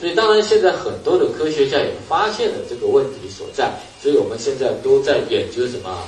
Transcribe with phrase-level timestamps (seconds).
[0.00, 3.70] 所以当然现在很多的科学家也发现了这个问题所在，
[4.02, 5.98] 所以我们现在都在研究什么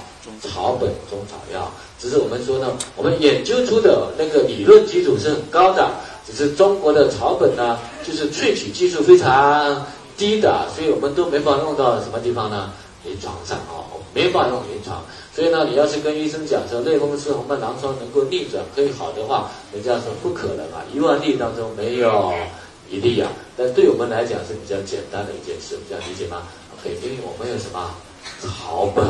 [0.41, 1.71] 草本中草药。
[1.99, 5.91] 只是我们说呢，我们研究出的那个理论基础是很高的，
[6.27, 9.87] 只是中国的草本呢，就是萃取技术非常
[10.17, 12.73] 低的，所以我们都没法用到什么地方呢？
[13.05, 13.85] 临床上啊，
[14.15, 15.05] 没法用临床。
[15.35, 22.33] 所以呢，你要是跟医生讲说类风湿红斑狼疮能够逆转可以好的话，人家说不可能啊，一万例当中没有
[22.93, 23.33] 一例啊。
[23.57, 27.95] 但对我们来讲是比较简单的一件事，这样理解吗？OK，因为我们有什么
[28.41, 29.05] 草本，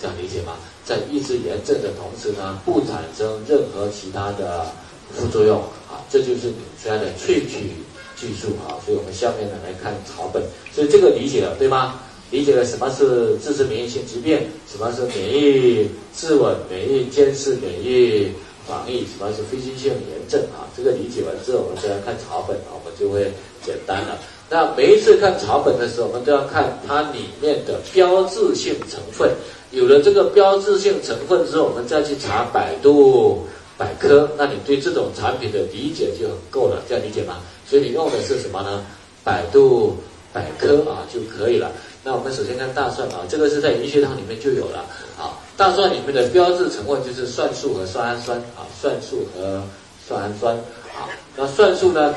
[0.00, 0.56] 这样理解吗？
[0.84, 4.66] 在抑制炎症的同时呢，不产生任何其他的
[5.12, 7.70] 副作用啊，这就是纽崔莱的萃取
[8.16, 8.74] 技术啊。
[8.84, 12.00] 所以我们下面呢来看草本，所以这个理解了对吗？
[12.30, 14.38] 理解了什么是自身免疫性疾病，
[14.70, 18.30] 什么是免疫自稳、免疫监视、免疫
[18.70, 20.70] 防疫，什么是非侵性炎症啊？
[20.76, 23.32] 这个理解完之后，我们再来看草本啊，我们就会
[23.66, 24.16] 简单了。
[24.48, 29.28] 那每一次看草本的时候，我们都要看它里面的标志性成分。
[29.72, 37.38] 有了这个标志性成分之后，我们再去查百度百科，那你对这种产品的理解就很够了，这样理解吗？
[37.68, 38.84] 所以你用的是什么呢？
[39.22, 39.96] 百度
[40.32, 41.70] 百科啊就可以了。
[42.02, 44.84] 那我们首先看大蒜啊，这个是在医学堂里面就有了
[45.18, 45.38] 啊。
[45.60, 49.62] 大蒜里面的标志成分就是蒜素和酸氨酸啊，蒜素和
[50.08, 50.56] 酸氨酸
[50.96, 51.04] 啊。
[51.36, 52.14] 那蒜素呢，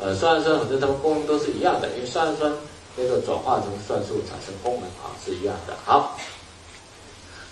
[0.00, 2.50] 呃，酸氨酸反正它们功能都是一样的，因为酸氨酸
[2.96, 5.74] 那个转化成蒜素产生功能啊是一样的。
[5.84, 6.16] 好。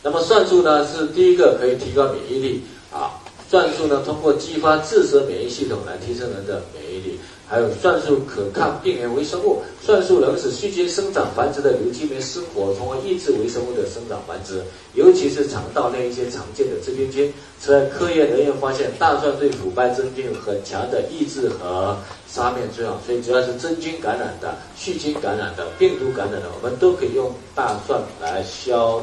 [0.02, 7.20] 那么蒜素呢是第一个可以提高免疫力啊，蒜素呢通过激发自身免疫系统来提升人的免疫力，
[7.54, 14.60] 还有蒜素可抗病原微生物，蒜素能使细菌生长繁殖的瘤基酶失活，从而抑制微生物的生长繁殖，
[14.94, 17.32] 尤其是肠道内一些常见的致病菌。
[17.60, 29.00] 此外，科研人员发现大蒜对腐败真菌有很强的抑制和杀灭作用，所以只要是真菌感染的、细菌感染的、病毒感染的，我们都可以用大蒜来消。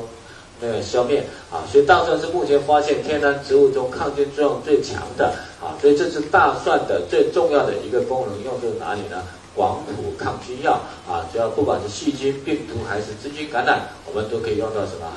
[0.62, 9.24] 那个消灭啊，所以大蒜是目前发现天然植物中抗菌作用最强的啊，所以这是大蒜的最重要的一个功能，用在哪里呢？
[9.54, 15.12] 广谱抗菌药啊，只要不管是细菌、病毒还是真菌感染，我们都可以用到什么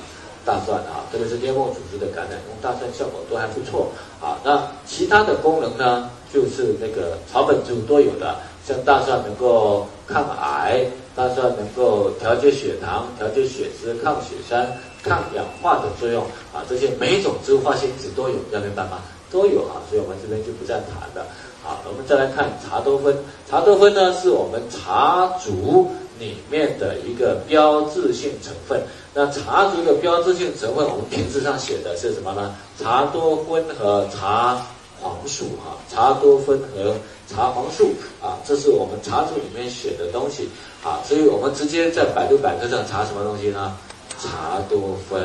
[0.44, 4.36] 大蒜啊，特别是黏膜组织的感染，用大蒜效果都还不错啊。
[4.42, 8.34] 那其他的功能呢，就是那个草本植物都有的，
[8.66, 14.66] 像大蒜能够抗癌，大蒜能够调节血糖、调节血脂、抗血栓。
[15.04, 19.02] 抗氧化的作用啊，这些每一种植物化学因子都有，要明白吗？
[19.30, 21.26] 都有啊，所以我们这边就不再谈了。
[21.62, 23.14] 好，我们再来看茶多酚。
[23.50, 28.82] 茶多酚呢，是我们茶竹里面的一个标志性成分。
[29.12, 32.54] 那茶竹的标志性成分，我们瓶子上写的是什么呢？
[32.80, 34.60] 茶多酚和茶
[35.00, 36.94] 黄素啊，茶多酚和
[37.28, 37.92] 茶黄素
[38.22, 40.48] 啊，这是我们茶竹里面写的东西
[40.84, 43.76] 啊，所以我们直接在百度百科上查什么东西呢？
[44.20, 45.22] 茶多酚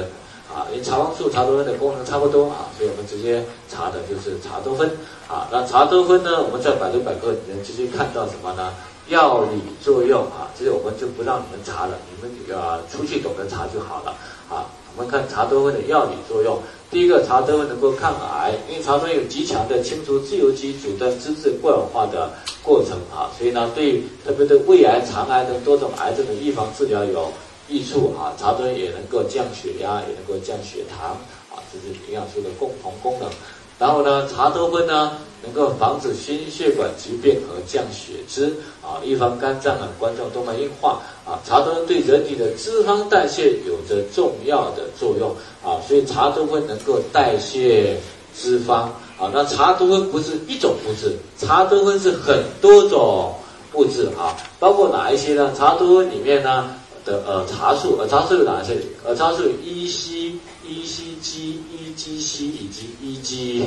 [0.52, 4.90] 啊，因为茶黄素、茶多酚的功能差不多啊，所以我们直接查的就是茶多酚
[5.28, 5.48] 啊。
[5.52, 8.74] 那茶多酚呢，我们在百度百科里面直接看到什么呢？
[9.10, 14.16] 药理作用啊，这些我们就不让你们查了，你们啊出去懂得查就好了
[14.50, 14.70] 啊。
[14.96, 16.60] 我们看茶多酚的药理作用，
[16.92, 22.30] 第一个，茶多酚能够抗癌，因为茶多酚有极强的清除自由基、阻断脂质过氧化的
[22.64, 27.32] 过程啊，所以呢，对特别对胃癌、肠癌等多种癌症的预防治疗有。
[27.70, 31.12] 益处啊，茶多酚也能够降血压，也能够降血糖
[31.54, 33.30] 啊，这是营养素的共同功能。
[33.78, 41.40] 然后呢，茶多酚呢能够防止心血管疾病和降血脂啊，预防肝脏啊、冠状动脉硬化啊。
[41.46, 47.96] 茶多酚对人体的脂肪代谢有着重要的作用啊，所以茶多酚能够代谢
[48.36, 49.32] 脂肪啊。
[49.32, 53.34] 那茶多酚不是一种物质，茶多酚是很多种
[53.76, 55.54] 物质啊，包括哪一些呢？
[55.58, 56.76] 茶多酚里面呢？
[57.10, 58.78] 的呃茶素，呃茶素有哪些？
[59.04, 60.34] 呃茶素有 E C
[60.68, 63.66] E C G E G C 以及 E G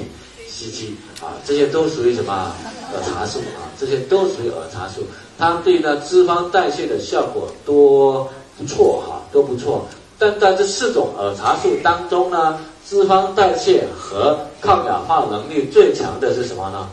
[0.49, 2.53] C G 啊，这些都属于什么？
[2.95, 5.03] 呃茶素啊，这些都属于耳茶素。
[5.39, 9.89] 它对呢脂肪代谢的效果都不错哈，都不错。
[10.19, 16.89] 但在这四种耳茶素当中呢，脂肪代谢和抗氧化能力最强的是什么呢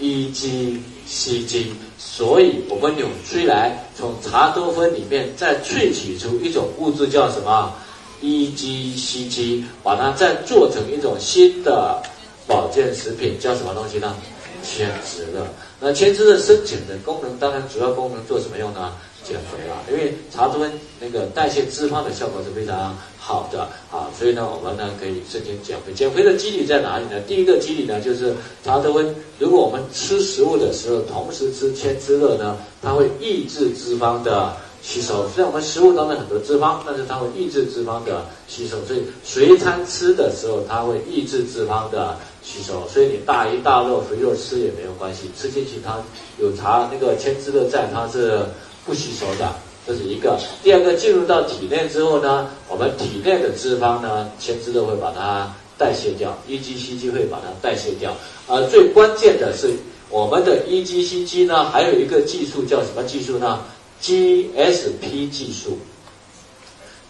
[0.00, 1.72] ？E G C G。
[2.08, 7.74] 所以，我们纽崔莱从茶多酚里面再萃取出一种物质，叫什么
[8.22, 12.00] ？EGCG，把它再做成一种新的
[12.46, 14.14] 保健食品，叫什么东西呢？
[14.62, 15.46] 千滋乐。
[15.80, 18.92] 那千滋的深浅的功能，当然主要功能做什么用呢？
[19.26, 20.70] 减肥啊，因为茶多酚
[21.00, 25.92] 那个代谢脂肪的效果是非常好的啊，所以呢，我们呢可以申请减肥。
[25.92, 27.20] 减肥的机理在哪里呢？
[27.26, 28.32] 第一个机理呢，就是
[28.64, 35.28] 茶多酚，如果我们吃食物的时候同时吃千滋乐呢，它会抑制脂肪的吸收。
[35.34, 42.86] 虽然我们食物当中很多脂肪，但是它会抑制脂肪的吸收，所以随餐吃的时候，它会抑制脂肪的吸收。
[42.86, 45.98] 所以你大鱼大肉、肥肉吃也没有关系，吃进去它
[46.38, 48.42] 有茶那个千滋乐在，它是。
[48.86, 49.52] 不吸收的，
[49.84, 50.38] 这是一个。
[50.62, 58.16] 第二个，进入到体内之后呢，我们体内的脂肪呢，前肢都会把它代谢掉，EGCG 会把它代谢掉。
[58.46, 59.74] 而最关键的是，
[60.08, 63.64] 我们的 EGCG 呢，还有一个技术叫什么技术呢
[64.00, 65.78] ？GSP 技术。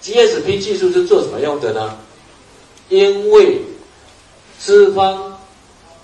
[0.03, 1.99] GSP 技术是做什么用的呢？
[2.89, 3.61] 因为
[4.59, 5.19] 脂肪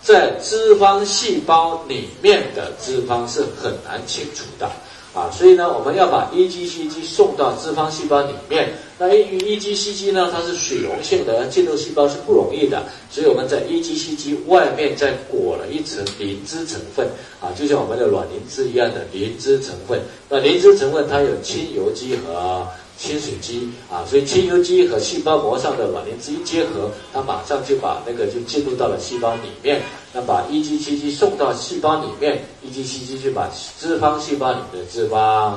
[0.03, 4.71] 在脂肪细胞里面的脂肪是很难清除的。
[5.14, 8.73] 啊，所以呢，我们要把 EGCG 送到脂肪细胞里面。
[8.99, 17.06] 那由于 EGCG 呢，它是水溶性的，进入细胞是不容易的，所以我们在 EGCG 外面再裹了一层磷脂成分，
[17.41, 20.00] 啊，就像我们的卵磷脂一样的磷脂成分。
[20.29, 22.67] 那磷脂成分它有亲油基和。
[23.02, 29.82] 亲水基啊，所以亲油基和细胞膜上的卵磷脂一结合，它马上就把那个就进入到了细胞里面，
[30.12, 35.54] 那把 EGCG 送到细胞里面，EGCG 就把脂肪细胞里面的脂肪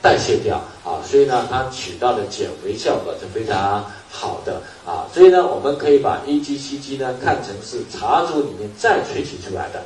[0.00, 9.82] 代谢掉啊，所以呢，它起到的减肥效果是非常好的啊，所以呢，我们可以把 EGCG 呢看成是茶组里面再萃取出来的。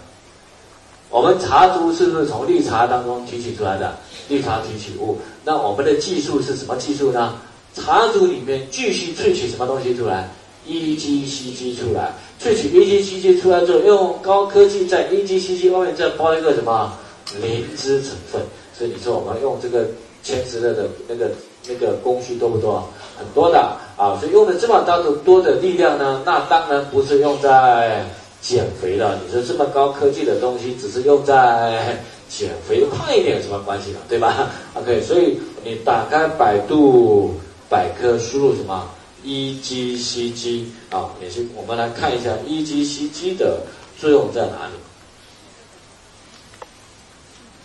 [1.11, 3.99] 我们茶珠是不是从绿茶当中提取出来的？
[4.29, 5.19] 绿茶提取物。
[5.45, 7.35] 那我们的技术是什么技术呢？
[7.75, 10.29] 茶珠里面继续萃取什么东西出来
[10.69, 12.13] ？EGCG 出来。
[12.41, 16.93] 萃取 EGCG 出来之后，用高科技在 EGCG 外面再包一个什么
[17.41, 18.43] 磷脂成分。
[18.77, 19.87] 所以你说我们用这个
[20.23, 21.31] 千石乐的那个
[21.67, 22.89] 那个工序多不多？
[23.19, 23.59] 很多的
[23.97, 24.19] 啊。
[24.21, 28.05] 所以用的这么大的多的力量呢，那当然不是用在。
[28.43, 31.97] 减肥了，你说这么高科技的东西，只是用在
[32.35, 33.99] 减肥胖一点有什么关系呢？
[34.09, 34.51] 对吧？
[34.75, 37.35] OK，所以你打开百度
[37.69, 38.89] 百科，输入什么
[39.23, 41.11] EGCG 啊？
[41.21, 43.61] 也是我们来看一下 EGCG 的
[44.01, 44.73] 作用在哪里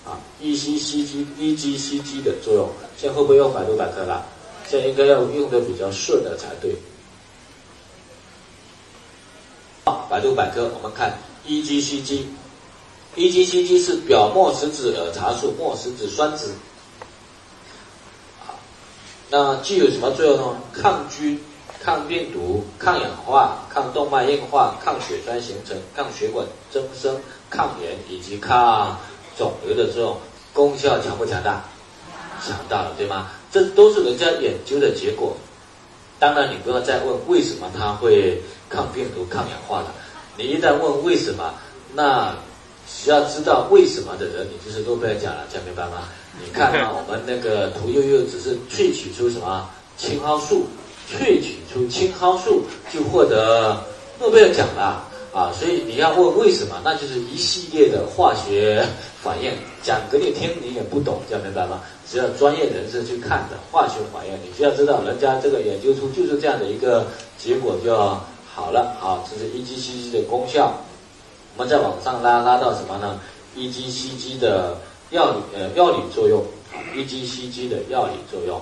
[0.05, 4.25] 啊？EGCG EGCG 的作用，现在会不会用百度百科了？
[4.67, 6.75] 现在应该要用的比较顺的才对。
[9.85, 11.17] 啊百度百科，我们看
[11.47, 12.23] EGCG
[13.17, 16.51] EGCG 是表末食子儿茶素末食子酸酯，
[19.31, 20.55] 那具有什么作用呢？
[20.71, 21.41] 抗菌、
[21.83, 27.19] 抗病毒、抗氧化、抗动脉硬化、抗血栓形成、抗血管增生、
[27.49, 28.95] 抗炎以及抗
[29.35, 30.17] 肿瘤的作用，
[30.53, 31.63] 功效强不强大？
[32.45, 33.31] 强大了，对吗？
[33.51, 35.35] 这都是人家研究的结果。
[36.19, 39.91] 当然，你不要再问为什么它会抗病毒、抗氧化了。
[40.37, 41.55] 你一旦问为什么，
[41.95, 42.35] 那
[42.87, 46.07] 需要知道为什么的人，你就是诺贝尔奖了，讲明白吗？
[46.43, 50.65] 你看啊，我们那个屠呦呦只是萃取出什么青蒿素，
[51.11, 52.63] 萃取出青蒿素
[52.93, 53.83] 就获得
[54.19, 55.03] 诺贝尔奖了
[55.33, 55.51] 啊！
[55.57, 58.85] 所以你要问为什么，那就是一系列的化学
[59.21, 59.51] 反应，
[59.83, 61.81] 讲给你听你也不懂，讲明白吗？
[62.09, 67.05] 只要专业人士去看的化学反应，你需要知道人家这个研究出就是这样的一个
[67.37, 67.95] 结果就
[68.53, 68.95] 好了。
[68.99, 70.73] 好，这是 EGCG 的功效。
[71.57, 73.19] 我们再往上拉，拉到什么呢
[73.57, 74.77] ？EGCG 的
[75.09, 76.43] 药理呃药理作用
[76.93, 78.61] ，EGCG 的药理作用。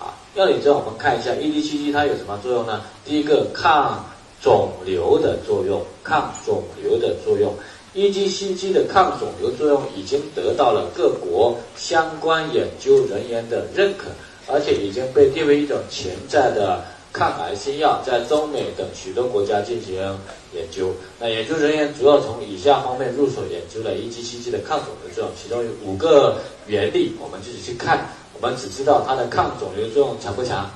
[0.00, 2.82] 啊，药理作用我们看一下，EGCG 它有什么作用呢？
[3.04, 4.04] 第一个抗
[4.42, 7.54] 肿瘤的作用，抗肿瘤的作用。
[7.94, 14.06] EGCG 的抗肿瘤作用已经得到了各国相关研究人员的认可，
[14.52, 19.94] 而且已经被列为一种潜在的抗癌新药，在中美等许多国家进行
[20.54, 20.90] 研究。
[21.20, 28.08] 那研究人员主要从以下方面入手研究了 EGCG 的抗肿瘤作用，其中有五个原理，我们自己去看。
[28.40, 30.70] 我们只知道它的抗肿瘤作用强不强？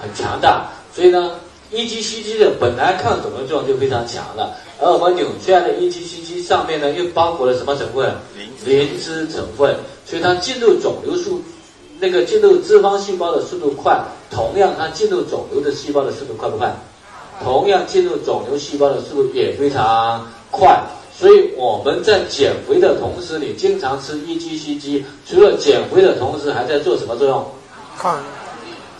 [0.00, 0.68] 很强大。
[0.92, 1.38] 所以呢
[1.72, 4.56] ，EGCG 的本来抗肿瘤作用就非常强了。
[4.80, 8.12] 而我们纽崔莱的 EGCG 上面呢，又包裹了什么成分？
[8.64, 11.40] 磷脂成分，所以它进入肿瘤速，
[11.98, 14.00] 那个进入脂肪细胞的速度快。
[14.30, 16.74] 同样，它进入肿瘤的细胞的速度快不快？
[17.42, 20.82] 同样，进入肿瘤细胞的速度也非常快。
[21.18, 27.46] 所以我们在减肥的同时，你经常吃 EGCG，除了减肥的同时，还在做什么作用？
[27.96, 28.18] 抗，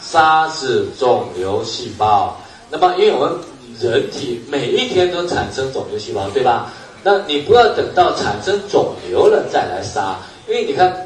[0.00, 2.36] 杀死肿瘤细胞。
[2.70, 3.32] 那么，因为我们
[3.80, 6.72] 人体每一天都产生肿瘤细胞，对吧？
[7.02, 11.05] 那你不要等到产生肿瘤了再来杀，因为你看，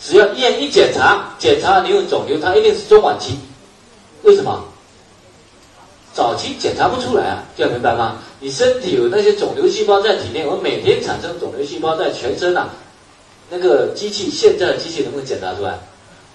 [0.00, 3.38] 只要医院一检查，检查你有肿瘤，它一定是中晚期。
[4.22, 4.64] 为什么？
[6.12, 8.16] 早期检查不出来啊，这样明白吗？
[8.40, 12.70] 你身体有那些肿瘤细胞在体内，我每天产生肿瘤细胞在全身啊，
[13.50, 15.78] 那个机器现在的机器能不能检查出来？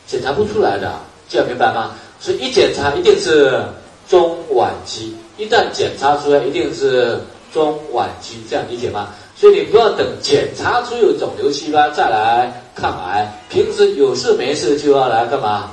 [0.07, 0.93] 检查不出来的，
[1.29, 1.95] 这样明白吗？
[2.19, 3.63] 所以一检查一定是
[4.07, 7.19] 中晚期，一旦检查出来一定是。
[7.53, 9.09] 中晚期这样理解吗？
[9.41, 15.71] 所以你不要等检查出有肿瘤细胞再来抗癌，平时有事没事就要来干嘛？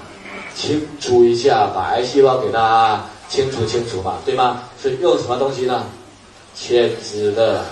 [0.57, 2.99] 清除一下，把癌细胞给它
[3.29, 4.63] 清除清除嘛，对吗？
[4.81, 5.85] 所以用什么东西呢？
[6.55, 7.63] 千枝的，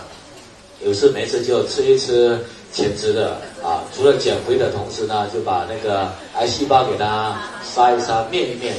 [0.85, 2.39] 有事没事就吃一吃
[2.75, 3.81] 千枝的啊。
[3.97, 8.71] 除了减肥的同时呢，就把那个癌细胞给它杀一杀灭一灭。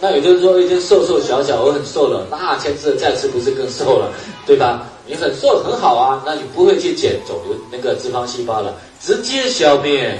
[0.00, 4.10] 那也就是说，已经瘦瘦小小，我很瘦了，那千枝再吃不是更瘦了，
[4.44, 4.88] 对吧？
[5.06, 10.18] 你很瘦很好啊，那你不会去减肿瘤那个脂肪细胞了，直接消灭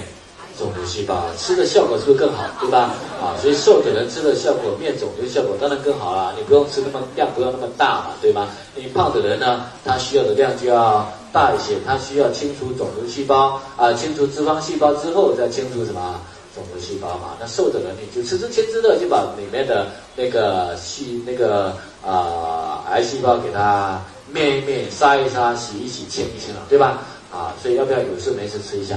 [0.59, 2.95] 肿瘤细胞，吃的效果是不是更好，对吧？
[3.21, 8.49] 啊，所以瘦的人吃的效果灭肿瘤效果当然更好了，你不用吃那么量不要那么大嘛，对吗？
[8.77, 16.21] 你胖的人呢，他需要的量就要大一些，他需要清除肿瘤细胞啊，清除脂肪细胞之后再清除什么？
[16.55, 27.03] 肿瘤细胞嘛，那瘦的人你就吃吃千枝乐，就把里面的那个细那个啊癌细胞给它灭一灭、杀一杀、洗一洗、清一清了，对吧？
[27.33, 28.97] 啊，所以要不要有事没事吃一下？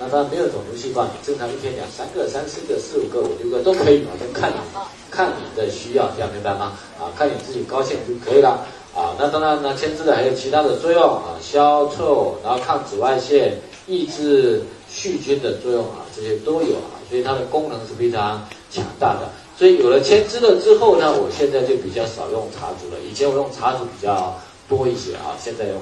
[0.00, 4.56] 那当然没有肿瘤细胞，你正常一天两三个、三四个、四五个、五六个都可以，嘛，都看你
[5.12, 6.72] 看你的需要，这样明白吗？
[6.98, 8.66] 啊，看你自己高兴就可以了。
[8.92, 14.64] 啊，那当然呢，千枝的还有其他的作用啊，消臭，然后抗紫外线，抑制。
[14.86, 19.28] 细菌的作用啊，这些都有啊，所以它的功能是非常强大的。
[19.56, 23.00] 所以有了千枝了之后呢，我现在就比较少用茶竹了。
[23.08, 24.34] 以前我用茶竹比较
[24.68, 25.80] 多一些啊，现在用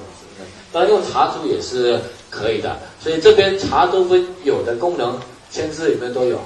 [0.71, 1.99] 当然用茶竹也是
[2.29, 2.77] 可以的。
[2.99, 6.39] 所以这边茶多酚有的功能，千枝里面都有，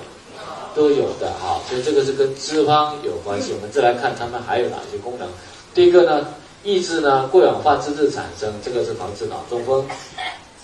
[0.75, 1.59] 都有的啊。
[1.69, 3.53] 所以这个是跟脂肪有关系。
[3.53, 5.27] 我们再来看它们还有哪些功能。
[5.73, 6.27] 第一个呢，
[6.63, 9.85] 抑制呢过氧化脂质产生，这个是防止脑中风，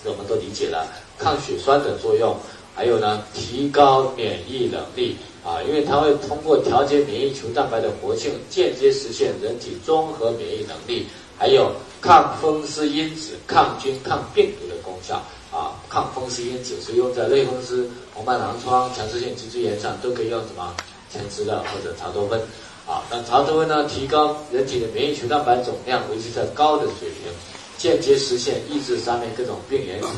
[0.04, 0.86] 我们都理解了。
[1.18, 2.36] 抗血栓的作用，
[2.74, 11.06] 还有呢，提高免疫能力啊，因为它会通过调节免疫球蛋白的活性，间接实现人体综合免疫能力，
[11.38, 15.70] 还有抗风湿因子、抗菌、抗病毒的功效啊。
[15.88, 20.74] 抗风湿因子是用在类风湿、红斑狼疮、强直性脊柱炎上，都可以用什么
[21.12, 22.40] 千枝乐或者茶多酚
[22.88, 23.04] 啊。
[23.08, 27.30] 那茶多酚呢，提高人体的免疫球蛋白总量，维持在高的水平，
[27.78, 30.08] 间接实现抑制上面各种病原体。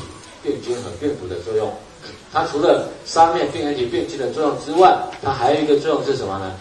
[0.43, 1.75] 病菌和病毒的作用，
[2.33, 6.53] 它除了杀灭病原体、病菌的作用之外，它还有一个作用是什么呢？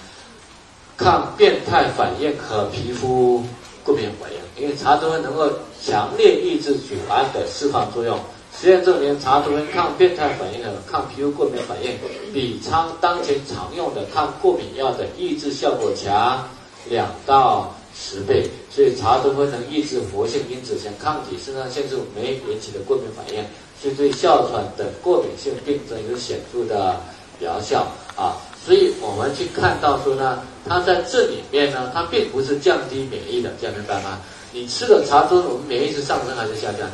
[0.97, 3.43] 抗变态反应和皮肤
[3.83, 4.63] 过敏反应。
[4.63, 5.49] 因为茶多酚能够
[5.83, 8.17] 强烈抑制组胺的释放作用。
[8.57, 11.91] 实验证明，茶多酚抗变态反应和抗皮肤过敏反应，
[12.33, 16.47] 比常当前常用的抗过敏药的抑制效果强
[16.87, 18.49] 两到十倍。
[18.69, 23.43] 所以，茶多酚能抑制活性因子，像抗体、肾上腺素酶引起的过敏反应。
[23.83, 26.95] 是对哮喘等过敏性病症有显著的
[27.39, 27.85] 疗效
[28.15, 34.17] 啊，所以我们去看到说呢，它在这里面呢，它并不是降低免疫的，这样明白吗？
[34.53, 36.93] 你吃了茶多，我们免疫是上升还是下降的？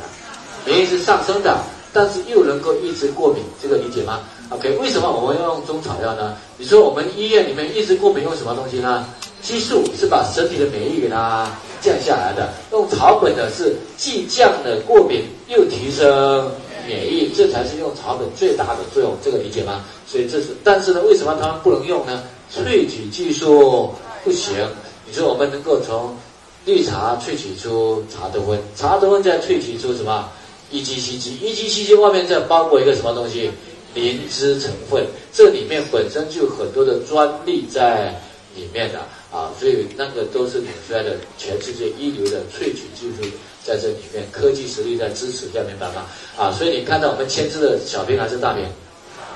[0.66, 1.56] 免疫是上升的，
[1.92, 6.36] 但是又能够抑制过敏，这个理解吗？OK，为什么我们要用中草药呢？
[6.58, 9.06] 你说我们医院里面抑制过敏用什么东西呢？
[9.42, 16.50] 激素是把身体的免疫给它降下来的，用草本的是既降了过敏又提升。
[16.84, 19.84] 免疫，这才是用草本最大的作用，这个理解吗？
[20.04, 22.24] 所以这是，但是呢，为什么他们不能用呢？
[22.52, 23.94] 萃取技术
[24.24, 24.52] 不行。
[25.06, 26.16] 你说我们能够从
[26.64, 30.28] 绿茶萃取出茶多酚，茶多酚再萃取出什么
[30.72, 33.50] ？EGCG，EGCG 外面再包裹一个什么东西？
[33.94, 38.12] 灵芝成分，这里面本身就有很多的专利在
[38.56, 38.98] 里面的
[39.32, 43.24] 啊，所以那个都是领出来的全世界一流的萃取技术。
[43.64, 46.04] 在这里面，科技实力在支持，这样明白吗？
[46.36, 48.64] 啊，所以你看到我们签字的小瓶还是大瓶？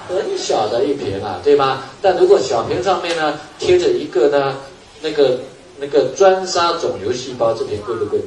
[0.08, 1.84] 很小的一瓶啊，对吗？
[2.02, 4.56] 但如果小瓶上面呢贴着一个呢，
[5.00, 5.38] 那个
[5.78, 8.18] 那个专杀肿瘤细胞，这瓶贵不贵？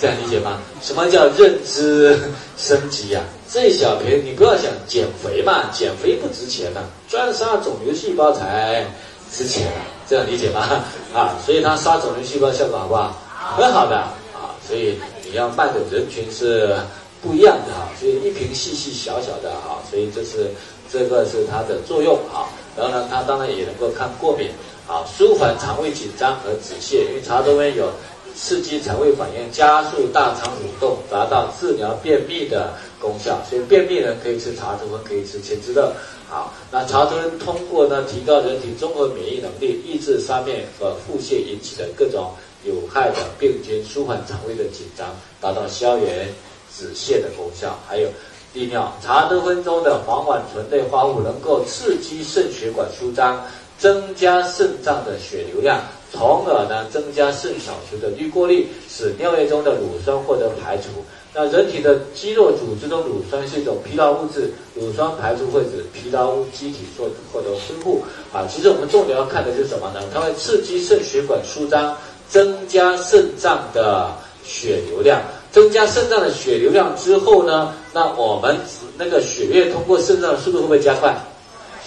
[0.00, 0.62] 这样理解吗？
[0.80, 2.18] 什么叫认知
[2.56, 3.22] 升级呀？
[3.50, 8.84] 这一小瓶你不要想减肥嘛，减肥不值钱呐，专杀肿瘤细胞才
[9.32, 9.66] 值钱。
[10.06, 10.84] 这样理解吗？
[11.14, 13.14] 啊，所以它杀肿瘤细胞效果好不好？
[13.56, 16.76] 很好的啊，所以你要卖的人群是
[17.22, 20.50] 不一样的啊，所以一瓶细细小小的啊，所以这是
[20.92, 22.48] 这个是它的作用啊。
[22.76, 24.50] 然后呢，它当然也能够抗过敏
[24.86, 27.90] 啊，舒缓肠胃紧张和止泻，因为茶多酚有
[28.34, 33.40] 刺激肠胃反应、加速大肠蠕动，达到治疗便秘的功效。
[33.48, 35.92] 所以便秘呢可以吃茶多酚，可以吃千枝乐。
[36.28, 42.32] 好，那茶多酚通过呢提高人体综合免疫能力，抑制上面和腹泻引起的各种
[42.64, 45.08] 有害的病菌，舒缓肠胃的紧张，
[45.40, 46.28] 达到消炎
[46.76, 47.78] 止泻的功效。
[47.86, 48.08] 还有
[48.52, 53.44] 利尿，茶多酚中的黄烷醇类化物能够刺激肾血管舒张。
[53.78, 55.80] 增加肾脏的血流量，
[56.12, 61.04] 从而呢增加肾小球的滤过率，使尿液中的乳酸获得排除。
[61.34, 68.02] 那人体的肌肉组织中乳酸是一种疲劳物质，乳酸排出会使疲劳机体做获得恢复。
[68.32, 70.00] 啊，其实我们重点要看的是什么呢？
[70.12, 71.96] 它会刺激肾血管舒张，
[72.28, 74.10] 增加肾脏的
[74.44, 75.20] 血流量。
[75.50, 78.56] 增加肾脏的血流量之后呢，那我们
[78.96, 81.16] 那个血液通过肾脏的速度会不会加快？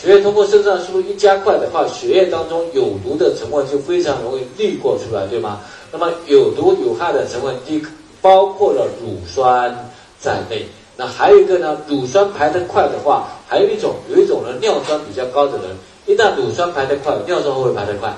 [0.02, 5.62] 血液通过肾脏的速度一加快的话，血液当中有毒的成分就非常容易滤过出来，对吗？
[5.92, 7.80] 那么有毒有害的成分，一
[8.22, 10.66] 包括了乳酸在内。
[10.96, 15.76] 那还有一个呢，乳酸排得快的话，还有一种有一种呢尿酸比较高的人，
[16.06, 18.14] 一旦乳酸排得快，尿酸会不会排得快？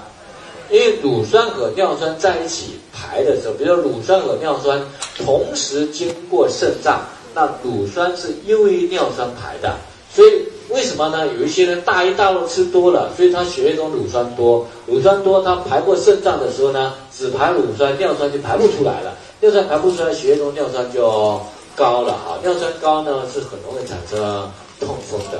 [0.69, 4.81] 因为乳酸和尿酸在一起排的时候，比如说乳酸和尿酸
[5.17, 7.01] 同时经过肾脏，
[7.33, 9.75] 那乳酸是优于尿酸排的，
[10.13, 10.43] 所以。
[10.69, 11.27] 为什么呢？
[11.37, 21.37] 有一些人大鱼大肉吃多了，所以他血液中乳酸多，乳酸多，他排过肾脏的时候呢，只排乳酸，尿酸就排不出来了，尿酸排不出来，血液中尿酸就
[21.75, 24.17] 高了哈，尿酸高呢是很容易产生
[24.79, 25.37] 痛风的，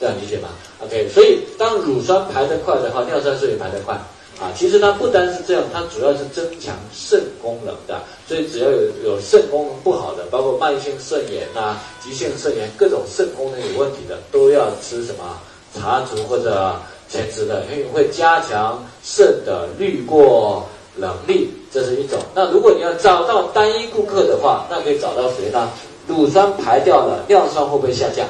[0.00, 0.48] 这样理解吗
[0.82, 3.94] ？OK，所以当乳酸排得快的话，尿酸是也排得快。
[4.40, 8.00] 啊，其实它不单是这样，它主要是增强肾功能的。
[8.26, 15.38] 所以只要有有肾功能不好的，包括慢性肾炎呐、急性肾炎，各种肾功能有问题的，都要吃什么
[15.78, 16.74] 茶竹或者
[17.06, 22.18] 前枝的，因为会加强肾的滤过能力，这是一种。
[22.34, 25.68] 那如果你要找到单一顾客的话，那可以找到谁呢？
[26.06, 28.26] 乳酸排掉了，尿酸会不会下降？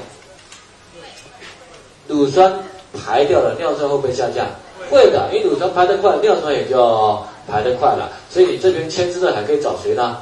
[2.06, 2.52] 乳酸
[2.92, 4.46] 排掉了，尿酸会不会下降？
[4.90, 8.12] 会的，因为乳酸排得快，尿酸也就排得快了。
[8.30, 10.18] 所以你这边牵制的还可以找谁呢？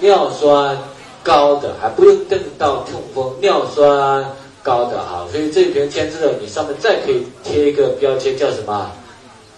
[0.00, 0.76] 尿酸
[1.22, 4.24] 高的，还不用等到痛风，尿酸
[4.62, 5.26] 高的哈。
[5.30, 8.90] 所以这边签字的，你上面再可以贴一个标签，叫什么？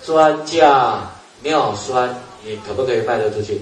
[0.05, 1.01] 专家
[1.47, 2.13] 尿酸，
[2.45, 3.61] 你可不可以卖得出去？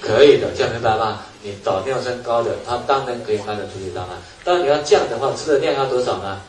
[0.00, 1.20] 可以的，这样明白吗？
[1.42, 4.16] 你找尿酸高的，它当然可以卖得出去，当然。
[4.42, 6.40] 当然你要降的话，吃的量要多少呢？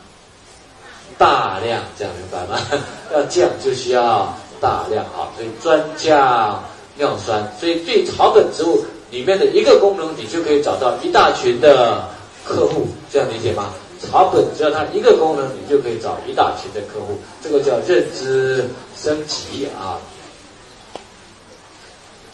[1.18, 2.58] 大量这样明白吗？
[3.12, 6.64] 要降就需要大量啊，所以专降
[6.96, 7.46] 尿酸。
[7.60, 12.08] 所以对草本植物里面的一个功能，你就可以找到一大群的
[12.42, 13.74] 客户，这样理解吗？
[14.00, 18.66] 草本只要它一个功能，你就可以找一大群的客户，这个叫认知
[18.96, 20.00] 升级啊。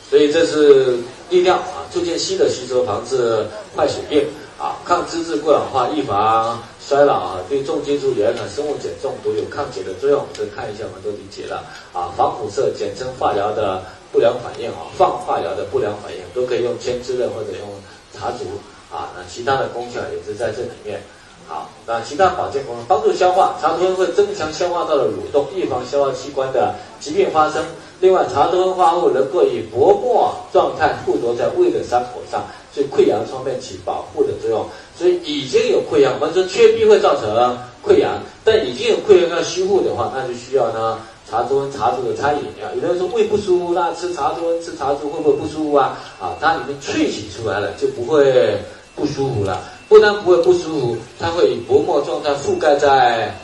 [0.08, 3.44] 所以这是利尿啊，促进硒的吸收，防治
[3.76, 4.26] 坏血病
[4.58, 6.58] 啊，抗脂质过氧化，预防。
[6.80, 12.08] 衰老啊，对重金属盐和生物碱中毒有抗解的作用，这看一下我们都理解了啊。
[12.16, 17.68] 防辐射，简称化疗的不良反应啊，放化疗的不良反应都可以用千枝的或者用
[18.14, 18.46] 茶竹
[18.90, 19.12] 啊。
[19.14, 21.02] 那其他的功效也是在这里面。
[21.46, 27.62] 好，那其他保健功能，帮助消化，茶多酚会增强消化道的蠕动，预防消化器官的疾病发生。
[28.00, 32.44] 另外，茶多酚化物能够以薄膜状态附着在胃的伤口上。
[32.74, 34.64] 对溃疡方面起保护的作用，
[34.96, 40.96] 所以已经有溃疡，我们说缺 B 会造成溃疡，但已经有溃疡要修复的话，那就需要呢
[41.28, 42.70] 茶多酚、茶竹的餐饮啊。
[42.76, 45.98] 有的人说胃不舒服，那吃茶多酚、吃茶竹会不会不舒服啊？
[46.20, 48.56] 啊，它里面萃取出来了就不会
[48.94, 49.60] 不舒服了。
[49.88, 53.34] 不但不会不舒服，它会以薄膜状态覆盖在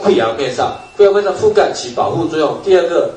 [0.00, 2.56] 溃疡面上，溃疡面上覆盖起保护作用。
[2.62, 3.10] 第二个，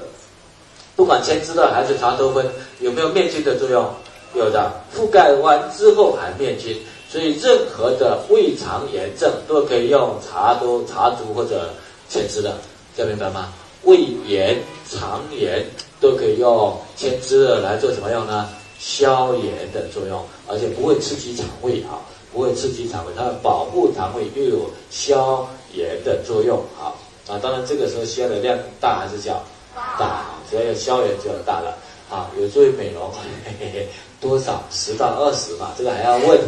[0.96, 2.46] 不管千枝的还是茶多酚，
[2.80, 3.86] 有没有灭菌的作用？
[4.34, 6.78] 有的覆盖完之后还灭菌，
[7.10, 11.70] 所以任何的胃肠炎症都可以用茶多茶竹或者
[12.10, 12.58] 千枝的，
[12.98, 13.54] 这明白吗？
[13.84, 15.66] 胃炎、肠炎
[16.02, 18.50] 都可以用千枝的来做什么用呢？
[18.78, 21.96] 消炎的作用，而且不会刺激肠胃啊，
[22.34, 26.92] 不会刺激肠胃，它保护肠胃又有消炎的作用啊
[27.28, 27.40] 啊！
[27.42, 29.42] 当然这个时候需要的量大还是小？
[29.76, 31.78] 大，只要有消炎就大了
[32.10, 33.12] 啊，有助于美容。
[33.60, 33.88] 嘿 嘿
[34.22, 35.72] 多少十到二十嘛？
[35.78, 36.40] 这个还要问。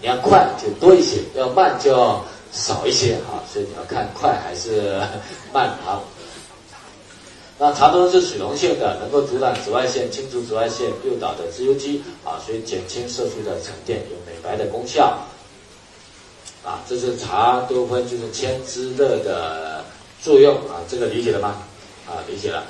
[0.00, 2.20] 你要快就多一些，要慢就
[2.52, 3.40] 少一些啊。
[3.50, 5.00] 所以你要看快还是
[5.52, 6.00] 慢啊。
[7.56, 15.16] 那茶多酚是水溶性的，能够阻挡紫外线，清除紫外线诱导的自由基啊，所以减轻色素的沉淀，有美白的功效。
[16.64, 19.83] 啊，这是茶多酚就是千滋乐的
[20.24, 21.54] 作用啊，这个理解了吗？
[22.08, 22.64] 啊，理解了。